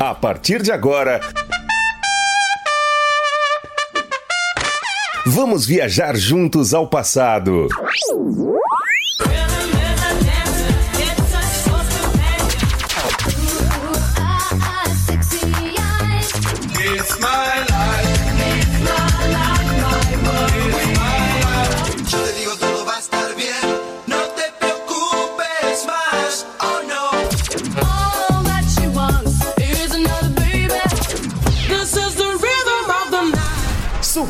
[0.00, 1.20] A partir de agora,
[5.26, 7.68] vamos viajar juntos ao passado.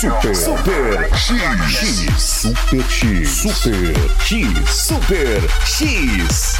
[0.00, 1.36] Super, Super X,
[1.76, 6.54] X, Super X, Super X, Super X.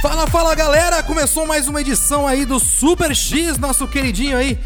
[0.00, 1.02] Fala, fala galera!
[1.02, 4.56] Começou mais uma edição aí do Super X, nosso queridinho aí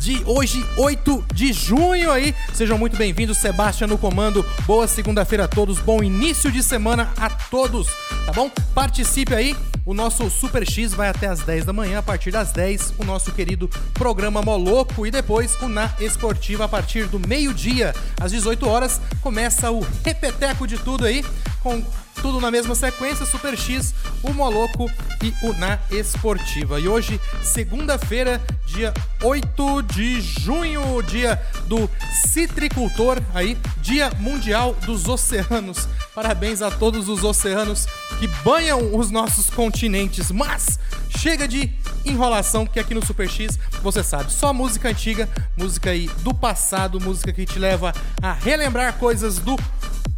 [0.00, 2.34] de hoje, 8 de junho aí.
[2.52, 4.44] Sejam muito bem-vindos, Sebastião no comando.
[4.66, 7.86] Boa segunda-feira a todos, bom início de semana a todos,
[8.26, 8.50] tá bom?
[8.74, 9.56] Participe aí.
[9.86, 12.00] O nosso Super X vai até as 10 da manhã.
[12.00, 15.06] A partir das 10, o nosso querido programa Moloco.
[15.06, 20.66] E depois o Na Esportiva a partir do meio-dia, às 18 horas, começa o repeteco
[20.66, 21.24] de tudo aí,
[21.62, 21.80] com
[22.20, 24.90] tudo na mesma sequência, Super X, o Moloco
[25.22, 26.80] e o Na Esportiva.
[26.80, 31.88] E hoje, segunda-feira, dia 8 de junho, dia do
[32.26, 35.86] citricultor aí, dia mundial dos oceanos.
[36.16, 37.84] Parabéns a todos os oceanos
[38.18, 40.30] que banham os nossos continentes.
[40.30, 40.78] Mas
[41.10, 41.70] chega de
[42.06, 46.98] enrolação, que aqui no Super X, você sabe, só música antiga, música aí do passado,
[46.98, 49.56] música que te leva a relembrar coisas do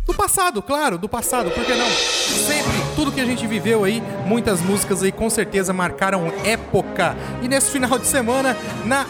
[0.06, 1.90] do passado, claro, do passado, por que não?
[1.90, 7.14] Sempre, tudo que a gente viveu aí, muitas músicas aí com certeza marcaram época.
[7.42, 8.56] E nesse final de semana,
[8.86, 9.04] na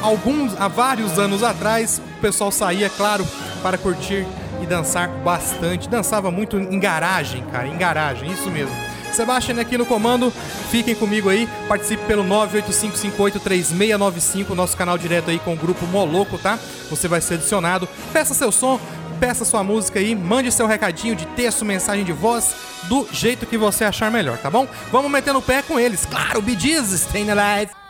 [0.00, 3.26] alguns, há vários anos atrás, o pessoal saía, claro,
[3.62, 4.26] para curtir
[4.64, 5.88] e dançar bastante.
[5.88, 8.74] Dançava muito em garagem, cara, em garagem, isso mesmo.
[9.12, 10.32] Sebastian aqui no comando,
[10.70, 16.58] fiquem comigo aí, participe pelo 985583695, nosso canal direto aí com o grupo Moloco, tá?
[16.90, 18.80] Você vai ser adicionado, peça seu som,
[19.20, 22.56] peça sua música aí, mande seu recadinho de texto, mensagem de voz,
[22.88, 24.66] do jeito que você achar melhor, tá bom?
[24.90, 27.83] Vamos metendo o pé com eles, claro, Bee Gees, Staying Alive.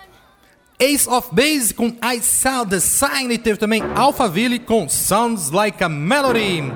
[0.84, 5.82] Ace of Base com I Saw the Sign e teve também Alphaville com Sounds Like
[5.82, 6.70] a Melody.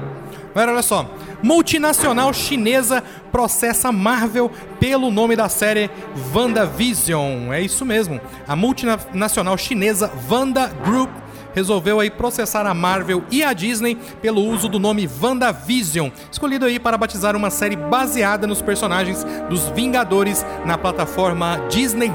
[0.50, 5.90] Agora olha só, multinacional chinesa processa Marvel pelo nome da série
[6.34, 7.52] WandaVision.
[7.52, 11.10] É isso mesmo, a multinacional chinesa Wanda Group
[11.58, 16.78] resolveu aí processar a Marvel e a Disney pelo uso do nome WandaVision, escolhido aí
[16.78, 22.12] para batizar uma série baseada nos personagens dos Vingadores na plataforma Disney+.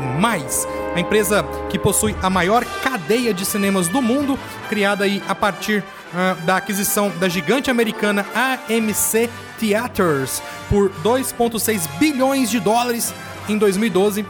[0.96, 4.40] A empresa que possui a maior cadeia de cinemas do mundo,
[4.70, 5.84] criada aí a partir
[6.16, 13.14] ah, da aquisição da gigante americana AMC Theaters por 2,6 bilhões de dólares
[13.50, 14.26] em 2012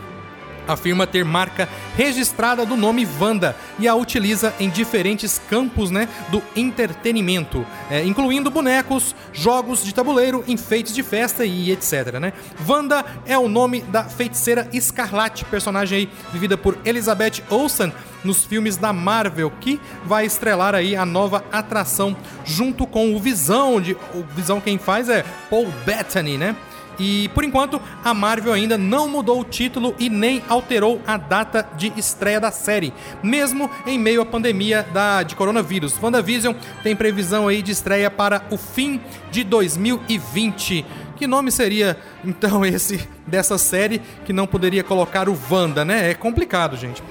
[0.68, 6.42] afirma ter marca registrada do nome Wanda e a utiliza em diferentes campos né, do
[6.56, 12.20] entretenimento, é, incluindo bonecos, jogos de tabuleiro, enfeites de festa e etc.
[12.20, 12.34] Né?
[12.68, 17.92] Wanda é o nome da feiticeira Escarlate, personagem aí vivida por Elizabeth Olsen
[18.24, 22.16] nos filmes da Marvel, que vai estrelar aí a nova atração
[22.46, 26.56] junto com o Visão, de, o Visão quem faz é Paul Bettany, né?
[27.00, 31.68] E por enquanto, a Marvel ainda não mudou o título e nem alterou a data
[31.76, 35.98] de estreia da série, mesmo em meio à pandemia da, de coronavírus.
[36.02, 39.02] WandaVision tem previsão aí de estreia para o fim
[39.32, 40.86] de 2020.
[41.16, 46.12] Que nome seria então esse dessa série que não poderia colocar o Wanda, né?
[46.12, 47.02] É complicado, gente.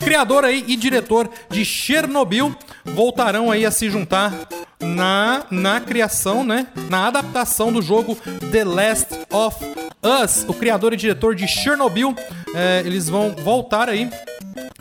[0.00, 2.54] Criador aí e diretor de Chernobyl
[2.84, 4.32] voltarão aí a se juntar
[4.80, 6.66] na, na criação, né?
[6.88, 8.16] Na adaptação do jogo
[8.50, 9.56] The Last of
[10.02, 10.44] Us.
[10.48, 12.14] O criador e diretor de Chernobyl,
[12.54, 14.10] é, eles vão voltar aí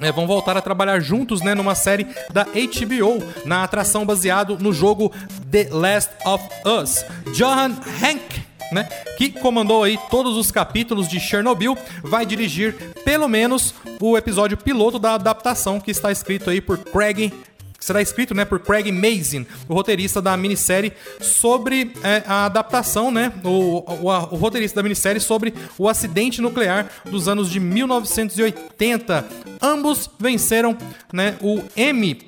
[0.01, 4.72] é, vão voltar a trabalhar juntos né, numa série da HBO, na atração baseado no
[4.72, 5.12] jogo
[5.51, 7.06] The Last of Us.
[7.34, 8.42] Johan Hank,
[8.72, 8.86] né,
[9.18, 12.74] que comandou aí todos os capítulos de Chernobyl, vai dirigir
[13.04, 17.34] pelo menos o episódio piloto da adaptação que está escrito aí por Craig
[17.80, 23.10] que será escrito né, por Craig Mazin, o roteirista da minissérie sobre é, a adaptação,
[23.10, 29.26] né, o, o, o, roteirista da minissérie sobre o acidente nuclear dos anos de 1980.
[29.62, 30.78] Ambos venceram
[31.12, 32.28] né, o Emmy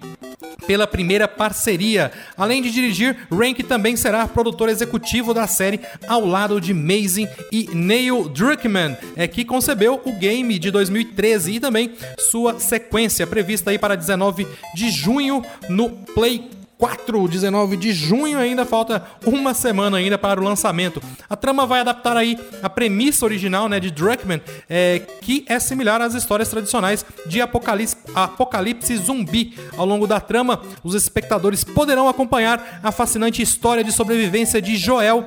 [0.65, 2.11] pela primeira parceria.
[2.37, 7.69] Além de dirigir, Rank também será produtor executivo da série ao lado de Mazin e
[7.73, 13.77] Neil Druckmann, é que concebeu o game de 2013 e também sua sequência prevista aí
[13.77, 20.17] para 19 de junho no Play 4, 19 de junho, ainda falta uma semana ainda
[20.17, 20.99] para o lançamento.
[21.29, 26.01] A trama vai adaptar aí a premissa original né, de Druckmann, é, que é similar
[26.01, 29.55] às histórias tradicionais de apocalipse, apocalipse zumbi.
[29.77, 35.23] Ao longo da trama, os espectadores poderão acompanhar a fascinante história de sobrevivência de Joel,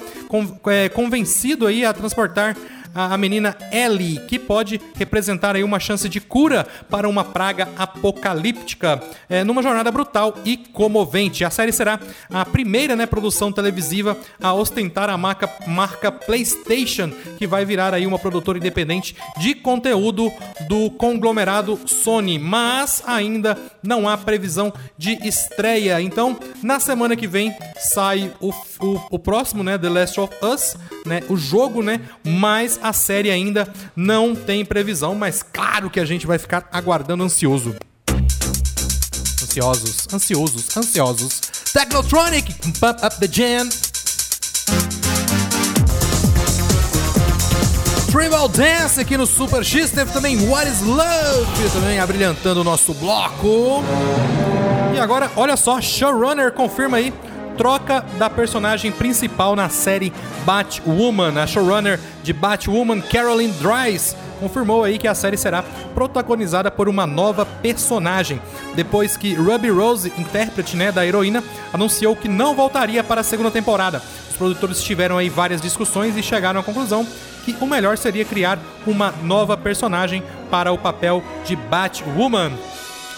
[0.66, 2.56] é, convencido aí a transportar
[2.94, 9.02] a, menina Ellie, que pode representar aí uma chance de cura para uma praga apocalíptica
[9.28, 11.44] é, numa jornada brutal e comovente.
[11.44, 11.98] A série será
[12.30, 18.06] a primeira né, produção televisiva a ostentar a marca, marca PlayStation, que vai virar aí
[18.06, 20.32] uma produtora independente de conteúdo
[20.68, 26.00] do conglomerado Sony, mas ainda não há previsão de estreia.
[26.00, 28.50] Então, na semana que vem sai o,
[28.80, 30.76] o, o próximo, né, The Last of Us,
[31.06, 33.66] né, o jogo, né, mas a série ainda
[33.96, 37.74] não tem previsão, mas claro que a gente vai ficar aguardando ansioso.
[39.42, 41.40] Ansiosos, ansiosos, ansiosos.
[41.72, 43.70] Technotronic, pump up the jam.
[48.12, 52.92] Tribal Dance aqui no Super X, teve também What is Love, também abrilhantando o nosso
[52.92, 53.82] bloco.
[54.94, 57.14] E agora, olha só, Showrunner confirma aí
[57.56, 60.12] troca da personagem principal na série
[60.44, 61.40] Batwoman.
[61.40, 65.64] A showrunner de Batwoman, Carolyn Dries, confirmou aí que a série será
[65.94, 68.40] protagonizada por uma nova personagem,
[68.74, 71.42] depois que Ruby Rose, intérprete né, da heroína,
[71.72, 74.02] anunciou que não voltaria para a segunda temporada.
[74.30, 77.06] Os produtores tiveram aí várias discussões e chegaram à conclusão
[77.44, 82.52] que o melhor seria criar uma nova personagem para o papel de Batwoman.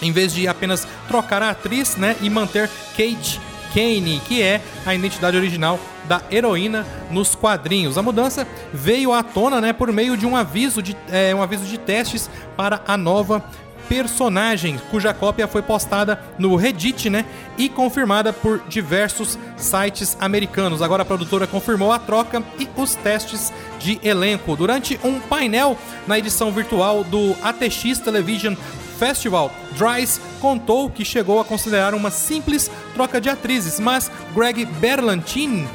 [0.01, 3.41] Em vez de apenas trocar a atriz né, e manter Kate
[3.77, 7.95] Kane, que é a identidade original da heroína nos quadrinhos.
[7.95, 11.63] A mudança veio à tona né, por meio de um aviso de, é, um aviso
[11.63, 13.43] de testes para a nova
[13.87, 17.23] personagem, cuja cópia foi postada no Reddit, né,
[17.55, 20.81] e confirmada por diversos sites americanos.
[20.81, 25.77] Agora a produtora confirmou a troca e os testes de elenco durante um painel
[26.07, 28.55] na edição virtual do ATX Television
[28.97, 35.67] Festival, Dries contou que chegou a considerar uma simples troca de atrizes, mas Greg Berlantin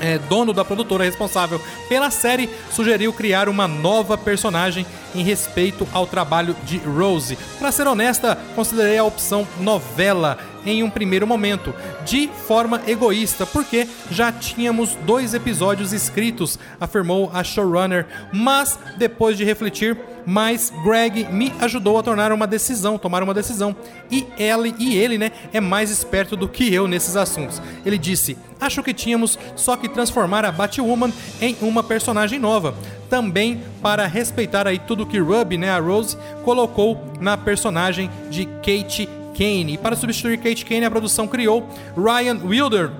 [0.00, 4.86] é, dono da produtora responsável pela série, sugeriu criar uma nova personagem
[5.18, 7.36] em respeito ao trabalho de Rose.
[7.58, 11.74] Para ser honesta, considerei a opção novela em um primeiro momento,
[12.04, 19.44] de forma egoísta, porque já tínhamos dois episódios escritos, afirmou a showrunner, mas depois de
[19.44, 23.74] refletir, mas Greg me ajudou a tornar uma decisão, tomar uma decisão.
[24.10, 27.62] E ele, e ele, né, é mais esperto do que eu nesses assuntos.
[27.84, 32.74] Ele disse: "Acho que tínhamos só que transformar a Batwoman em uma personagem nova,
[33.08, 39.08] também para respeitar aí tudo que Ruby, né, a Rose, colocou na personagem de Kate
[39.36, 39.74] Kane.
[39.74, 42.90] E para substituir Kate Kane, a produção criou Ryan Wilder,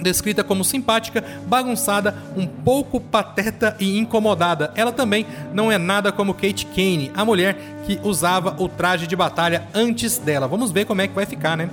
[0.00, 4.72] descrita como simpática, bagunçada, um pouco pateta e incomodada.
[4.76, 9.16] Ela também não é nada como Kate Kane, a mulher que usava o traje de
[9.16, 10.46] batalha antes dela.
[10.46, 11.68] Vamos ver como é que vai ficar, né?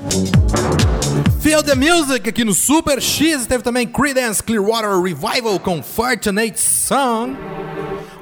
[1.40, 3.46] Feel the Music aqui no Super X.
[3.46, 7.36] Teve também Creedence Clearwater Revival com Fortunate Song.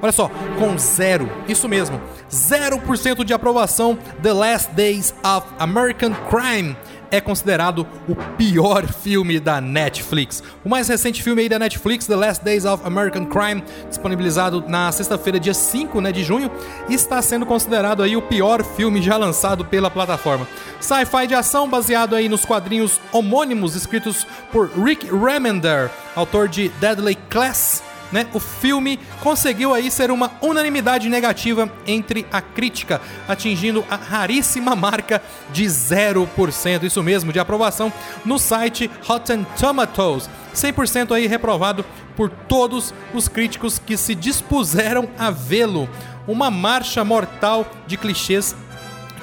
[0.03, 0.29] Olha só,
[0.59, 6.75] com zero, isso mesmo, 0% de aprovação, The Last Days of American Crime
[7.09, 10.43] é considerado o pior filme da Netflix.
[10.61, 14.91] O mais recente filme aí da Netflix, The Last Days of American Crime, disponibilizado na
[14.91, 16.51] sexta-feira, dia 5 né, de junho,
[16.89, 20.45] está sendo considerado aí o pior filme já lançado pela plataforma.
[20.81, 27.15] Sci-fi de ação baseado aí nos quadrinhos homônimos escritos por Rick Remender, autor de Deadly
[27.29, 27.81] Class
[28.13, 34.75] né, o filme conseguiu aí ser uma unanimidade negativa entre a crítica, atingindo a raríssima
[34.75, 35.19] marca
[35.51, 37.91] de 0%, isso mesmo, de aprovação
[38.23, 40.29] no site Rotten Tomatoes.
[40.53, 41.83] 100% aí reprovado
[42.15, 45.89] por todos os críticos que se dispuseram a vê-lo.
[46.27, 48.55] Uma marcha mortal de clichês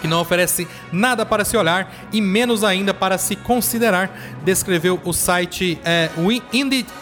[0.00, 4.11] que não oferece nada para se olhar e menos ainda para se considerar,
[4.42, 6.11] descreveu o site é,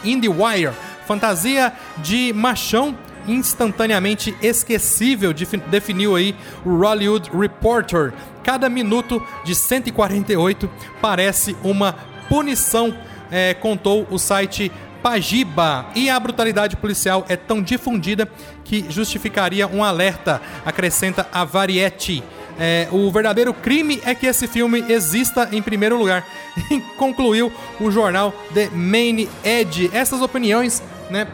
[0.05, 0.73] IndieWire
[1.09, 2.95] fantasia de machão
[3.27, 5.33] instantaneamente esquecível,
[5.71, 8.13] definiu aí o Hollywood Reporter.
[8.45, 11.95] Cada minuto de 148 parece uma
[12.29, 12.95] punição,
[13.31, 14.71] é, contou o site
[15.03, 15.87] Pajiba.
[15.95, 18.29] E a brutalidade policial é tão difundida
[18.65, 22.23] que justificaria um alerta, acrescenta a Variety.
[22.61, 26.27] É, o verdadeiro crime é que esse filme exista em primeiro lugar,
[26.99, 29.89] concluiu o jornal The Main Edge.
[29.93, 31.27] Essas opiniões, né?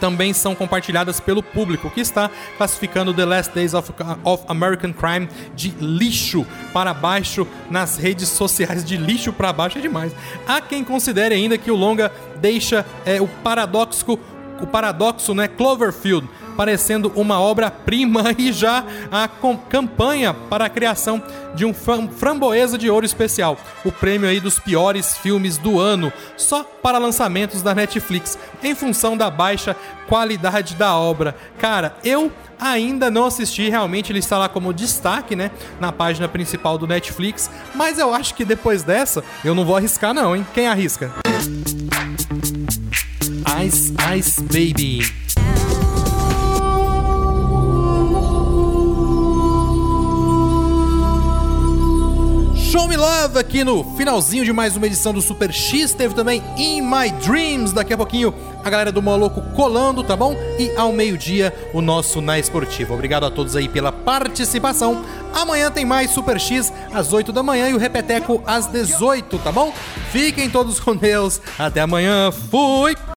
[0.00, 3.92] também são compartilhadas pelo público, que está classificando The Last Days of,
[4.24, 8.82] of, American Crime de lixo para baixo nas redes sociais.
[8.82, 10.12] De lixo para baixo é demais.
[10.48, 14.18] Há quem considere ainda que o longa deixa é, o paradoxo,
[14.60, 16.28] o paradoxo, né, Cloverfield
[16.60, 21.22] parecendo uma obra-prima e já a campanha para a criação
[21.54, 26.62] de um Framboesa de Ouro Especial, o prêmio aí dos piores filmes do ano, só
[26.62, 29.74] para lançamentos da Netflix, em função da baixa
[30.06, 31.34] qualidade da obra.
[31.58, 35.50] Cara, eu ainda não assisti, realmente ele está lá como destaque, né,
[35.80, 40.12] na página principal do Netflix, mas eu acho que depois dessa eu não vou arriscar
[40.12, 40.46] não, hein?
[40.52, 41.10] Quem arrisca?
[43.58, 45.00] Ice Ice Baby.
[52.54, 55.92] Show Me Love aqui no finalzinho de mais uma edição do Super X.
[55.92, 57.72] Teve também In My Dreams.
[57.74, 60.36] Daqui a pouquinho a galera do Moloco colando, tá bom?
[60.58, 62.94] E ao meio-dia o nosso Na Esportiva.
[62.94, 65.02] Obrigado a todos aí pela participação.
[65.34, 69.50] Amanhã tem mais Super X às 8 da manhã e o Repeteco às 18, tá
[69.50, 69.72] bom?
[70.12, 71.40] Fiquem todos com Deus.
[71.58, 72.30] Até amanhã.
[72.30, 72.94] Fui!